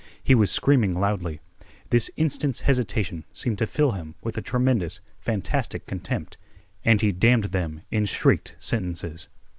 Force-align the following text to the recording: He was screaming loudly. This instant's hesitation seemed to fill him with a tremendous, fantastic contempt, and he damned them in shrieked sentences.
He 0.23 0.33
was 0.33 0.49
screaming 0.49 0.95
loudly. 0.95 1.41
This 1.91 2.09
instant's 2.17 2.61
hesitation 2.61 3.23
seemed 3.31 3.59
to 3.59 3.67
fill 3.67 3.91
him 3.91 4.15
with 4.23 4.35
a 4.35 4.41
tremendous, 4.41 4.99
fantastic 5.19 5.85
contempt, 5.85 6.37
and 6.83 6.99
he 7.01 7.11
damned 7.11 7.51
them 7.53 7.81
in 7.91 8.05
shrieked 8.07 8.55
sentences. 8.57 9.27